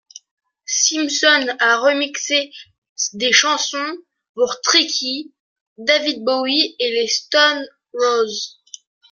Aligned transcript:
Simpson 0.65 1.55
a 1.59 1.75
remixé 1.77 2.51
des 3.13 3.31
chansons 3.31 3.99
pour 4.33 4.59
Tricky, 4.61 5.31
David 5.77 6.23
Bowie 6.23 6.75
et 6.79 6.91
les 6.91 7.07
Stone 7.07 7.67
Roses. 7.93 8.59